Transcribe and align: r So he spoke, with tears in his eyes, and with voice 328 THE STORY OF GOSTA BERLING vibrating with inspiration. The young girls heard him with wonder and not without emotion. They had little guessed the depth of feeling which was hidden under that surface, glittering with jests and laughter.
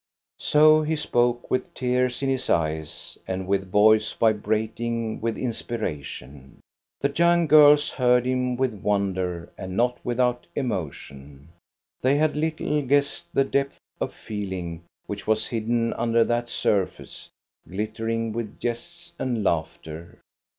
r 0.39 0.43
So 0.43 0.81
he 0.81 0.95
spoke, 0.95 1.51
with 1.51 1.75
tears 1.75 2.23
in 2.23 2.29
his 2.29 2.49
eyes, 2.49 3.19
and 3.27 3.47
with 3.47 3.69
voice 3.69 4.11
328 4.13 4.61
THE 4.65 4.65
STORY 4.65 4.65
OF 4.65 4.71
GOSTA 4.71 4.87
BERLING 4.97 4.97
vibrating 4.97 5.21
with 5.21 5.37
inspiration. 5.37 6.59
The 7.01 7.13
young 7.15 7.45
girls 7.45 7.89
heard 7.91 8.25
him 8.25 8.55
with 8.55 8.73
wonder 8.73 9.53
and 9.59 9.77
not 9.77 9.99
without 10.03 10.47
emotion. 10.55 11.49
They 12.01 12.15
had 12.15 12.35
little 12.35 12.81
guessed 12.81 13.27
the 13.31 13.43
depth 13.43 13.77
of 13.99 14.15
feeling 14.15 14.81
which 15.05 15.27
was 15.27 15.45
hidden 15.45 15.93
under 15.93 16.23
that 16.23 16.49
surface, 16.49 17.29
glittering 17.69 18.31
with 18.33 18.59
jests 18.59 19.13
and 19.19 19.43
laughter. 19.43 20.17